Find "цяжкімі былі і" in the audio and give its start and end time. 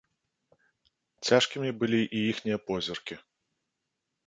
1.27-2.19